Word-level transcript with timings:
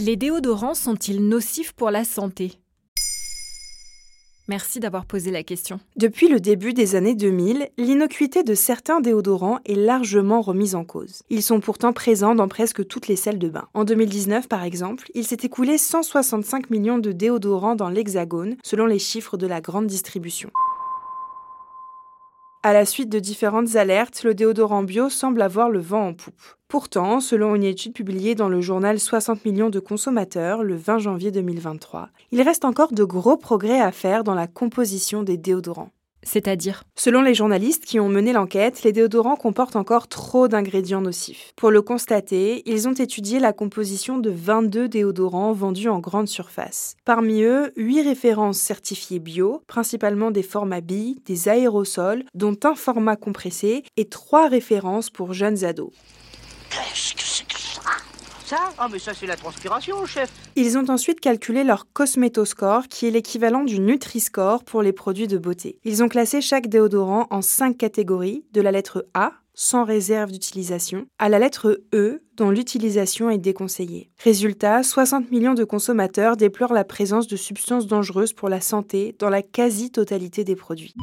Les 0.00 0.14
déodorants 0.14 0.74
sont-ils 0.74 1.28
nocifs 1.28 1.72
pour 1.72 1.90
la 1.90 2.04
santé? 2.04 2.52
Merci 4.46 4.78
d'avoir 4.78 5.06
posé 5.06 5.32
la 5.32 5.42
question. 5.42 5.80
Depuis 5.96 6.28
le 6.28 6.38
début 6.38 6.72
des 6.72 6.94
années 6.94 7.16
2000, 7.16 7.68
l'innocuité 7.78 8.44
de 8.44 8.54
certains 8.54 9.00
déodorants 9.00 9.58
est 9.66 9.74
largement 9.74 10.40
remise 10.40 10.76
en 10.76 10.84
cause. 10.84 11.24
Ils 11.30 11.42
sont 11.42 11.58
pourtant 11.58 11.92
présents 11.92 12.36
dans 12.36 12.46
presque 12.46 12.86
toutes 12.86 13.08
les 13.08 13.16
salles 13.16 13.40
de 13.40 13.48
bain. 13.48 13.66
En 13.74 13.82
2019, 13.82 14.46
par 14.46 14.62
exemple, 14.62 15.10
il 15.14 15.24
s'est 15.24 15.38
écoulé 15.42 15.78
165 15.78 16.70
millions 16.70 16.98
de 16.98 17.10
déodorants 17.10 17.74
dans 17.74 17.90
l'Hexagone, 17.90 18.56
selon 18.62 18.86
les 18.86 19.00
chiffres 19.00 19.36
de 19.36 19.48
la 19.48 19.60
grande 19.60 19.88
distribution. 19.88 20.50
À 22.68 22.74
la 22.74 22.84
suite 22.84 23.08
de 23.08 23.18
différentes 23.18 23.76
alertes, 23.76 24.24
le 24.24 24.34
déodorant 24.34 24.82
bio 24.82 25.08
semble 25.08 25.40
avoir 25.40 25.70
le 25.70 25.78
vent 25.78 26.08
en 26.08 26.12
poupe. 26.12 26.42
Pourtant, 26.68 27.18
selon 27.18 27.54
une 27.54 27.64
étude 27.64 27.94
publiée 27.94 28.34
dans 28.34 28.50
le 28.50 28.60
journal 28.60 29.00
60 29.00 29.46
millions 29.46 29.70
de 29.70 29.80
consommateurs 29.80 30.62
le 30.62 30.76
20 30.76 30.98
janvier 30.98 31.30
2023, 31.30 32.10
il 32.30 32.42
reste 32.42 32.66
encore 32.66 32.92
de 32.92 33.04
gros 33.04 33.38
progrès 33.38 33.80
à 33.80 33.90
faire 33.90 34.22
dans 34.22 34.34
la 34.34 34.46
composition 34.46 35.22
des 35.22 35.38
déodorants. 35.38 35.92
C'est-à-dire 36.28 36.82
Selon 36.94 37.22
les 37.22 37.32
journalistes 37.32 37.86
qui 37.86 37.98
ont 37.98 38.10
mené 38.10 38.34
l'enquête, 38.34 38.82
les 38.82 38.92
déodorants 38.92 39.36
comportent 39.36 39.76
encore 39.76 40.08
trop 40.08 40.46
d'ingrédients 40.46 41.00
nocifs. 41.00 41.52
Pour 41.56 41.70
le 41.70 41.80
constater, 41.80 42.62
ils 42.66 42.86
ont 42.86 42.92
étudié 42.92 43.40
la 43.40 43.54
composition 43.54 44.18
de 44.18 44.28
22 44.28 44.88
déodorants 44.88 45.54
vendus 45.54 45.88
en 45.88 46.00
grande 46.00 46.28
surface. 46.28 46.96
Parmi 47.06 47.40
eux, 47.40 47.72
8 47.76 48.02
références 48.02 48.58
certifiées 48.58 49.20
bio, 49.20 49.62
principalement 49.66 50.30
des 50.30 50.42
formats 50.42 50.82
billes, 50.82 51.16
des 51.24 51.48
aérosols, 51.48 52.24
dont 52.34 52.56
un 52.64 52.74
format 52.74 53.16
compressé, 53.16 53.82
et 53.96 54.04
3 54.04 54.48
références 54.48 55.08
pour 55.08 55.32
jeunes 55.32 55.64
ados. 55.64 55.92
Qu'est-ce 56.68 57.14
que 57.14 57.22
c'est 57.22 57.46
que 57.46 57.47
Ah, 58.78 58.88
mais 58.90 58.98
ça, 58.98 59.12
c'est 59.14 59.26
la 59.26 59.36
transpiration, 59.36 60.04
chef. 60.06 60.30
Ils 60.56 60.78
ont 60.78 60.88
ensuite 60.88 61.20
calculé 61.20 61.64
leur 61.64 61.92
Cosmetoscore, 61.92 62.88
qui 62.88 63.06
est 63.06 63.10
l'équivalent 63.10 63.64
du 63.64 63.80
Nutri-Score 63.80 64.64
pour 64.64 64.82
les 64.82 64.92
produits 64.92 65.26
de 65.26 65.38
beauté. 65.38 65.78
Ils 65.84 66.02
ont 66.02 66.08
classé 66.08 66.40
chaque 66.40 66.68
déodorant 66.68 67.26
en 67.30 67.42
5 67.42 67.76
catégories, 67.76 68.44
de 68.52 68.60
la 68.60 68.72
lettre 68.72 69.06
A, 69.14 69.32
sans 69.54 69.84
réserve 69.84 70.30
d'utilisation, 70.30 71.06
à 71.18 71.28
la 71.28 71.38
lettre 71.38 71.80
E, 71.92 72.22
dont 72.36 72.50
l'utilisation 72.50 73.28
est 73.28 73.38
déconseillée. 73.38 74.10
Résultat, 74.22 74.82
60 74.82 75.30
millions 75.32 75.54
de 75.54 75.64
consommateurs 75.64 76.36
déplorent 76.36 76.72
la 76.72 76.84
présence 76.84 77.26
de 77.26 77.36
substances 77.36 77.88
dangereuses 77.88 78.32
pour 78.32 78.48
la 78.48 78.60
santé 78.60 79.16
dans 79.18 79.30
la 79.30 79.42
quasi-totalité 79.42 80.44
des 80.44 80.54
produits. 80.54 80.94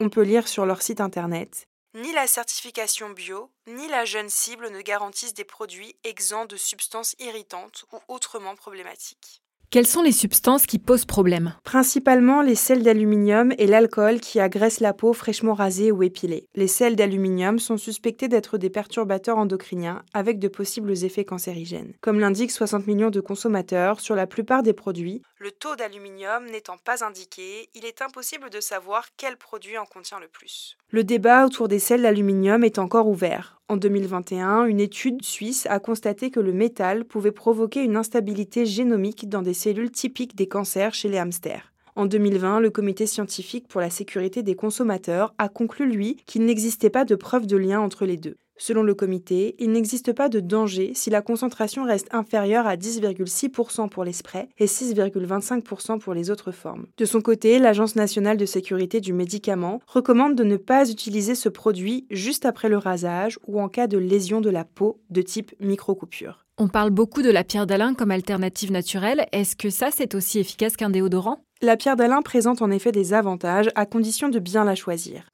On 0.00 0.08
peut 0.08 0.22
lire 0.22 0.48
sur 0.48 0.66
leur 0.66 0.82
site 0.82 1.00
internet 1.00 1.68
ni 1.96 2.12
la 2.12 2.26
certification 2.26 3.08
bio, 3.08 3.50
ni 3.66 3.88
la 3.88 4.04
jeune 4.04 4.28
cible 4.28 4.68
ne 4.68 4.82
garantissent 4.82 5.32
des 5.32 5.44
produits 5.44 5.96
exempts 6.04 6.44
de 6.44 6.58
substances 6.58 7.16
irritantes 7.18 7.86
ou 7.90 7.98
autrement 8.08 8.54
problématiques. 8.54 9.42
Quelles 9.68 9.86
sont 9.86 10.02
les 10.02 10.12
substances 10.12 10.64
qui 10.64 10.78
posent 10.78 11.04
problème 11.04 11.54
Principalement 11.64 12.40
les 12.40 12.54
sels 12.54 12.84
d'aluminium 12.84 13.52
et 13.58 13.66
l'alcool 13.66 14.20
qui 14.20 14.38
agressent 14.38 14.78
la 14.78 14.92
peau 14.92 15.12
fraîchement 15.12 15.54
rasée 15.54 15.90
ou 15.90 16.04
épilée. 16.04 16.46
Les 16.54 16.68
sels 16.68 16.94
d'aluminium 16.94 17.58
sont 17.58 17.76
suspectés 17.76 18.28
d'être 18.28 18.58
des 18.58 18.70
perturbateurs 18.70 19.38
endocriniens 19.38 20.04
avec 20.14 20.38
de 20.38 20.46
possibles 20.46 20.92
effets 21.04 21.24
cancérigènes. 21.24 21.94
Comme 22.00 22.20
l'indiquent 22.20 22.52
60 22.52 22.86
millions 22.86 23.10
de 23.10 23.20
consommateurs, 23.20 23.98
sur 23.98 24.14
la 24.14 24.28
plupart 24.28 24.62
des 24.62 24.72
produits, 24.72 25.22
le 25.38 25.50
taux 25.50 25.74
d'aluminium 25.74 26.46
n'étant 26.46 26.78
pas 26.78 27.04
indiqué, 27.04 27.68
il 27.74 27.84
est 27.84 28.02
impossible 28.02 28.50
de 28.50 28.60
savoir 28.60 29.08
quel 29.16 29.36
produit 29.36 29.76
en 29.78 29.84
contient 29.84 30.20
le 30.20 30.28
plus. 30.28 30.76
Le 30.90 31.02
débat 31.02 31.44
autour 31.44 31.66
des 31.66 31.80
sels 31.80 32.02
d'aluminium 32.02 32.62
est 32.62 32.78
encore 32.78 33.08
ouvert. 33.08 33.60
En 33.68 33.76
2021, 33.76 34.66
une 34.66 34.78
étude 34.78 35.24
suisse 35.24 35.66
a 35.68 35.80
constaté 35.80 36.30
que 36.30 36.38
le 36.38 36.52
métal 36.52 37.04
pouvait 37.04 37.32
provoquer 37.32 37.82
une 37.82 37.96
instabilité 37.96 38.64
génomique 38.64 39.28
dans 39.28 39.42
des 39.42 39.54
cellules 39.54 39.90
typiques 39.90 40.36
des 40.36 40.46
cancers 40.46 40.94
chez 40.94 41.08
les 41.08 41.18
hamsters. 41.18 41.72
En 41.96 42.04
2020, 42.04 42.60
le 42.60 42.68
Comité 42.68 43.06
scientifique 43.06 43.68
pour 43.68 43.80
la 43.80 43.88
sécurité 43.88 44.42
des 44.42 44.54
consommateurs 44.54 45.34
a 45.38 45.48
conclu, 45.48 45.90
lui, 45.90 46.16
qu'il 46.26 46.44
n'existait 46.44 46.90
pas 46.90 47.06
de 47.06 47.14
preuve 47.14 47.46
de 47.46 47.56
lien 47.56 47.80
entre 47.80 48.04
les 48.04 48.18
deux. 48.18 48.36
Selon 48.58 48.82
le 48.82 48.94
comité, 48.94 49.54
il 49.58 49.70
n'existe 49.70 50.12
pas 50.12 50.28
de 50.28 50.40
danger 50.40 50.92
si 50.94 51.10
la 51.10 51.20
concentration 51.20 51.84
reste 51.84 52.08
inférieure 52.12 52.66
à 52.66 52.76
10,6% 52.76 53.88
pour 53.88 54.04
les 54.04 54.14
sprays 54.14 54.48
et 54.58 54.66
6,25% 54.66 55.98
pour 55.98 56.14
les 56.14 56.30
autres 56.30 56.52
formes. 56.52 56.86
De 56.96 57.04
son 57.04 57.20
côté, 57.20 57.58
l'Agence 57.58 57.96
nationale 57.96 58.38
de 58.38 58.46
sécurité 58.46 59.00
du 59.00 59.12
médicament 59.12 59.80
recommande 59.86 60.36
de 60.36 60.44
ne 60.44 60.56
pas 60.56 60.90
utiliser 60.90 61.34
ce 61.34 61.50
produit 61.50 62.06
juste 62.10 62.46
après 62.46 62.70
le 62.70 62.78
rasage 62.78 63.38
ou 63.46 63.60
en 63.60 63.68
cas 63.68 63.86
de 63.86 63.98
lésion 63.98 64.40
de 64.40 64.50
la 64.50 64.64
peau 64.64 65.00
de 65.10 65.20
type 65.20 65.52
microcoupure. 65.60 66.46
On 66.58 66.68
parle 66.68 66.90
beaucoup 66.90 67.20
de 67.20 67.30
la 67.30 67.44
pierre 67.44 67.66
d'Alain 67.66 67.92
comme 67.92 68.10
alternative 68.10 68.72
naturelle. 68.72 69.26
Est-ce 69.32 69.56
que 69.56 69.68
ça, 69.68 69.90
c'est 69.92 70.14
aussi 70.14 70.38
efficace 70.38 70.76
qu'un 70.76 70.88
déodorant? 70.88 71.45
La 71.62 71.78
pierre 71.78 71.96
d'Alain 71.96 72.20
présente 72.20 72.60
en 72.60 72.70
effet 72.70 72.92
des 72.92 73.14
avantages 73.14 73.70
à 73.76 73.86
condition 73.86 74.28
de 74.28 74.38
bien 74.38 74.64
la 74.64 74.74
choisir. 74.74 75.32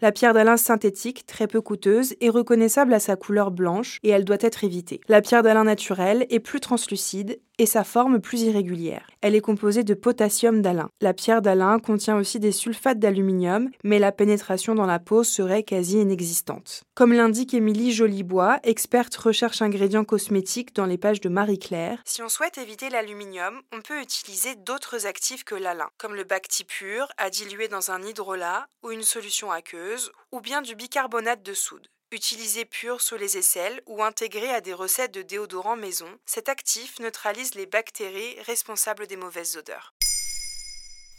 La 0.00 0.10
pierre 0.10 0.32
d'Alain 0.32 0.56
synthétique, 0.56 1.26
très 1.26 1.46
peu 1.46 1.60
coûteuse, 1.60 2.14
est 2.22 2.30
reconnaissable 2.30 2.94
à 2.94 2.98
sa 2.98 3.16
couleur 3.16 3.50
blanche 3.50 3.98
et 4.02 4.08
elle 4.08 4.24
doit 4.24 4.38
être 4.40 4.64
évitée. 4.64 5.00
La 5.08 5.20
pierre 5.20 5.42
d'Alain 5.42 5.64
naturelle 5.64 6.26
est 6.30 6.40
plus 6.40 6.60
translucide 6.60 7.38
et 7.58 7.66
sa 7.66 7.84
forme 7.84 8.20
plus 8.20 8.42
irrégulière. 8.42 9.06
Elle 9.20 9.34
est 9.34 9.40
composée 9.40 9.84
de 9.84 9.94
potassium 9.94 10.62
d'Alain. 10.62 10.88
La 11.00 11.14
pierre 11.14 11.42
d'Alain 11.42 11.78
contient 11.78 12.16
aussi 12.16 12.38
des 12.40 12.52
sulfates 12.52 12.98
d'aluminium, 12.98 13.70
mais 13.84 13.98
la 13.98 14.12
pénétration 14.12 14.74
dans 14.74 14.86
la 14.86 14.98
peau 14.98 15.24
serait 15.24 15.62
quasi 15.62 16.00
inexistante. 16.00 16.82
Comme 16.94 17.12
l'indique 17.12 17.54
Émilie 17.54 17.92
Jolibois, 17.92 18.58
experte 18.62 19.14
recherche 19.16 19.62
ingrédients 19.62 20.04
cosmétiques 20.04 20.74
dans 20.74 20.86
les 20.86 20.98
pages 20.98 21.20
de 21.20 21.28
Marie-Claire, 21.28 22.02
si 22.04 22.22
on 22.22 22.28
souhaite 22.28 22.58
éviter 22.58 22.90
l'aluminium, 22.90 23.60
on 23.72 23.80
peut 23.80 24.00
utiliser 24.00 24.54
d'autres 24.54 25.06
actifs 25.06 25.44
que 25.44 25.54
l'Alain, 25.54 25.88
comme 25.98 26.14
le 26.14 26.24
Bacti 26.24 26.64
pur 26.64 27.08
à 27.16 27.30
diluer 27.30 27.68
dans 27.68 27.90
un 27.90 28.02
hydrolat 28.02 28.66
ou 28.82 28.90
une 28.90 29.02
solution 29.02 29.50
aqueuse, 29.50 30.10
ou 30.30 30.40
bien 30.40 30.62
du 30.62 30.74
bicarbonate 30.74 31.42
de 31.42 31.54
soude. 31.54 31.88
Utilisé 32.12 32.66
pur 32.66 33.00
sous 33.00 33.16
les 33.16 33.38
aisselles 33.38 33.80
ou 33.86 34.02
intégré 34.02 34.50
à 34.50 34.60
des 34.60 34.74
recettes 34.74 35.14
de 35.14 35.22
déodorant 35.22 35.76
maison, 35.76 36.04
cet 36.26 36.50
actif 36.50 37.00
neutralise 37.00 37.54
les 37.54 37.64
bactéries 37.64 38.38
responsables 38.46 39.06
des 39.06 39.16
mauvaises 39.16 39.56
odeurs. 39.56 39.94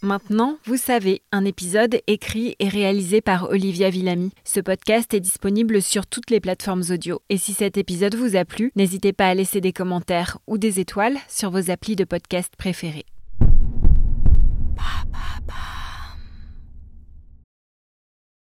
Maintenant, 0.04 0.60
vous 0.66 0.78
savez, 0.78 1.24
un 1.32 1.46
épisode 1.46 2.00
écrit 2.06 2.56
et 2.60 2.70
réalisé 2.70 3.22
par 3.22 3.50
Olivia 3.50 3.90
Villamy. 3.90 4.34
Ce 4.44 4.60
podcast 4.60 5.12
est 5.16 5.20
disponible 5.20 5.82
sur 5.82 6.06
toutes 6.06 6.30
les 6.30 6.40
plateformes 6.40 6.84
audio. 6.92 7.24
Et 7.30 7.40
si 7.40 7.56
cet 7.56 7.78
épisode 7.78 8.14
vous 8.14 8.36
a 8.36 8.46
plu, 8.46 8.72
n'hésitez 8.76 9.14
pas 9.14 9.30
à 9.30 9.34
laisser 9.34 9.62
des 9.62 9.74
commentaires 9.74 10.38
ou 10.46 10.60
des 10.60 10.80
étoiles 10.80 11.18
sur 11.28 11.50
vos 11.50 11.72
applis 11.72 11.96
de 11.96 12.04
podcast 12.04 12.54
préférés. 12.56 13.08